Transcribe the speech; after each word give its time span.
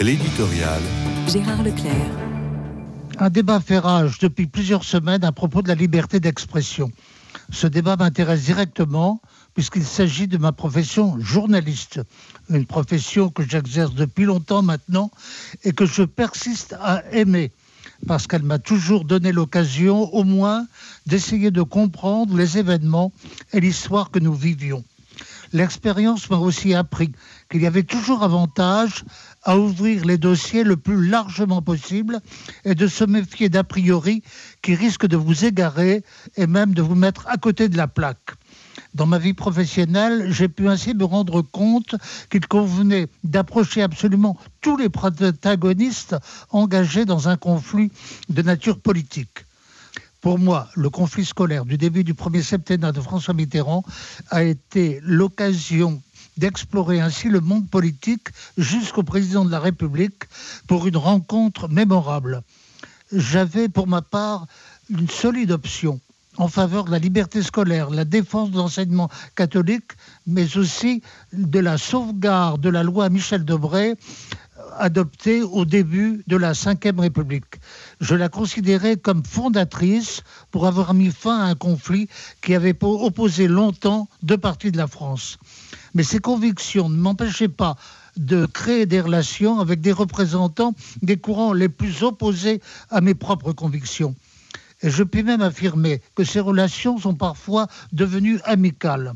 L'éditorial. 0.00 0.82
Gérard 1.26 1.62
Leclerc. 1.62 1.94
Un 3.18 3.30
débat 3.30 3.60
fait 3.60 3.78
rage 3.78 4.18
depuis 4.18 4.46
plusieurs 4.46 4.84
semaines 4.84 5.24
à 5.24 5.32
propos 5.32 5.62
de 5.62 5.68
la 5.68 5.74
liberté 5.74 6.20
d'expression. 6.20 6.92
Ce 7.50 7.66
débat 7.66 7.96
m'intéresse 7.96 8.44
directement 8.44 9.22
puisqu'il 9.54 9.84
s'agit 9.84 10.28
de 10.28 10.36
ma 10.36 10.52
profession 10.52 11.18
journaliste, 11.18 12.00
une 12.50 12.66
profession 12.66 13.30
que 13.30 13.42
j'exerce 13.42 13.94
depuis 13.94 14.24
longtemps 14.24 14.60
maintenant 14.60 15.10
et 15.64 15.72
que 15.72 15.86
je 15.86 16.02
persiste 16.02 16.76
à 16.78 17.02
aimer 17.12 17.50
parce 18.06 18.26
qu'elle 18.26 18.42
m'a 18.42 18.58
toujours 18.58 19.06
donné 19.06 19.32
l'occasion 19.32 20.12
au 20.12 20.24
moins 20.24 20.66
d'essayer 21.06 21.50
de 21.50 21.62
comprendre 21.62 22.36
les 22.36 22.58
événements 22.58 23.12
et 23.54 23.60
l'histoire 23.60 24.10
que 24.10 24.18
nous 24.18 24.34
vivions. 24.34 24.84
L'expérience 25.52 26.30
m'a 26.30 26.38
aussi 26.38 26.74
appris 26.74 27.12
qu'il 27.50 27.62
y 27.62 27.66
avait 27.66 27.82
toujours 27.82 28.22
avantage 28.22 29.04
à 29.42 29.58
ouvrir 29.58 30.04
les 30.04 30.18
dossiers 30.18 30.64
le 30.64 30.76
plus 30.76 31.08
largement 31.08 31.62
possible 31.62 32.20
et 32.64 32.74
de 32.74 32.86
se 32.86 33.04
méfier 33.04 33.48
d'a 33.48 33.64
priori 33.64 34.22
qui 34.62 34.74
risquent 34.74 35.06
de 35.06 35.16
vous 35.16 35.44
égarer 35.44 36.02
et 36.36 36.46
même 36.46 36.74
de 36.74 36.82
vous 36.82 36.94
mettre 36.94 37.26
à 37.28 37.36
côté 37.36 37.68
de 37.68 37.76
la 37.76 37.86
plaque. 37.88 38.32
Dans 38.94 39.06
ma 39.06 39.18
vie 39.18 39.34
professionnelle, 39.34 40.32
j'ai 40.32 40.48
pu 40.48 40.68
ainsi 40.68 40.94
me 40.94 41.04
rendre 41.04 41.42
compte 41.42 41.94
qu'il 42.30 42.46
convenait 42.46 43.08
d'approcher 43.24 43.82
absolument 43.82 44.38
tous 44.62 44.76
les 44.76 44.88
protagonistes 44.88 46.16
engagés 46.50 47.04
dans 47.04 47.28
un 47.28 47.36
conflit 47.36 47.92
de 48.28 48.42
nature 48.42 48.80
politique. 48.80 49.44
Pour 50.26 50.40
moi, 50.40 50.68
le 50.74 50.90
conflit 50.90 51.24
scolaire 51.24 51.64
du 51.64 51.78
début 51.78 52.02
du 52.02 52.12
premier 52.12 52.42
septennat 52.42 52.90
de 52.90 53.00
François 53.00 53.32
Mitterrand 53.32 53.84
a 54.30 54.42
été 54.42 54.98
l'occasion 55.04 56.02
d'explorer 56.36 56.98
ainsi 56.98 57.28
le 57.28 57.38
monde 57.38 57.70
politique 57.70 58.30
jusqu'au 58.58 59.04
président 59.04 59.44
de 59.44 59.52
la 59.52 59.60
République 59.60 60.24
pour 60.66 60.88
une 60.88 60.96
rencontre 60.96 61.68
mémorable. 61.68 62.42
J'avais 63.12 63.68
pour 63.68 63.86
ma 63.86 64.02
part 64.02 64.48
une 64.90 65.08
solide 65.08 65.52
option 65.52 66.00
en 66.38 66.48
faveur 66.48 66.86
de 66.86 66.90
la 66.90 66.98
liberté 66.98 67.40
scolaire, 67.40 67.90
la 67.90 68.04
défense 68.04 68.50
de 68.50 68.56
l'enseignement 68.56 69.08
catholique, 69.36 69.92
mais 70.26 70.56
aussi 70.56 71.02
de 71.32 71.60
la 71.60 71.78
sauvegarde 71.78 72.60
de 72.60 72.68
la 72.68 72.82
loi 72.82 73.10
Michel 73.10 73.44
Debré 73.44 73.94
adoptée 74.78 75.42
au 75.42 75.64
début 75.64 76.22
de 76.26 76.36
la 76.36 76.52
Ve 76.52 76.98
République. 76.98 77.60
Je 78.00 78.14
la 78.14 78.28
considérais 78.28 78.96
comme 78.96 79.24
fondatrice 79.24 80.22
pour 80.50 80.66
avoir 80.66 80.94
mis 80.94 81.10
fin 81.10 81.38
à 81.38 81.44
un 81.44 81.54
conflit 81.54 82.08
qui 82.42 82.54
avait 82.54 82.76
opposé 82.82 83.48
longtemps 83.48 84.08
deux 84.22 84.38
parties 84.38 84.72
de 84.72 84.76
la 84.76 84.86
France. 84.86 85.38
Mais 85.94 86.02
ces 86.02 86.18
convictions 86.18 86.88
ne 86.88 86.96
m'empêchaient 86.96 87.48
pas 87.48 87.76
de 88.16 88.46
créer 88.46 88.86
des 88.86 89.00
relations 89.00 89.60
avec 89.60 89.80
des 89.80 89.92
représentants 89.92 90.74
des 91.02 91.16
courants 91.16 91.52
les 91.52 91.68
plus 91.68 92.02
opposés 92.02 92.60
à 92.90 93.00
mes 93.00 93.14
propres 93.14 93.52
convictions. 93.52 94.14
Et 94.82 94.90
je 94.90 95.02
puis 95.02 95.22
même 95.22 95.40
affirmer 95.42 96.02
que 96.14 96.24
ces 96.24 96.40
relations 96.40 96.98
sont 96.98 97.14
parfois 97.14 97.66
devenues 97.92 98.40
amicales 98.44 99.14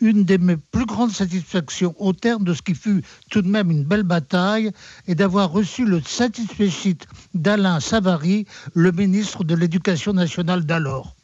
une 0.00 0.24
de 0.24 0.36
mes 0.36 0.56
plus 0.56 0.86
grandes 0.86 1.12
satisfactions 1.12 1.94
au 1.98 2.12
terme 2.12 2.44
de 2.44 2.54
ce 2.54 2.62
qui 2.62 2.74
fut 2.74 3.02
tout 3.30 3.42
de 3.42 3.48
même 3.48 3.70
une 3.70 3.84
belle 3.84 4.02
bataille 4.02 4.70
est 5.06 5.14
d'avoir 5.14 5.50
reçu 5.50 5.84
le 5.84 6.02
satisfait 6.02 6.96
d'Alain 7.34 7.80
Savary, 7.80 8.46
le 8.74 8.92
ministre 8.92 9.44
de 9.44 9.54
l'Éducation 9.54 10.12
nationale 10.12 10.64
d'alors. 10.64 11.14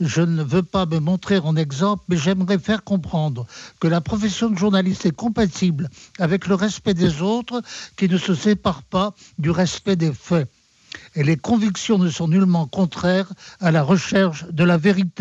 Je 0.00 0.22
ne 0.22 0.44
veux 0.44 0.62
pas 0.62 0.86
me 0.86 1.00
montrer 1.00 1.38
en 1.38 1.56
exemple, 1.56 2.04
mais 2.08 2.16
j'aimerais 2.16 2.58
faire 2.58 2.84
comprendre 2.84 3.46
que 3.80 3.88
la 3.88 4.00
profession 4.00 4.48
de 4.48 4.56
journaliste 4.56 5.06
est 5.06 5.16
compatible 5.16 5.90
avec 6.18 6.46
le 6.46 6.54
respect 6.54 6.94
des 6.94 7.20
autres 7.20 7.62
qui 7.96 8.08
ne 8.08 8.16
se 8.16 8.34
sépare 8.34 8.84
pas 8.84 9.14
du 9.38 9.50
respect 9.50 9.96
des 9.96 10.12
faits. 10.12 10.48
Et 11.14 11.24
les 11.24 11.36
convictions 11.36 11.98
ne 11.98 12.10
sont 12.10 12.28
nullement 12.28 12.66
contraires 12.66 13.32
à 13.60 13.70
la 13.70 13.82
recherche 13.82 14.46
de 14.46 14.64
la 14.64 14.76
vérité. 14.76 15.10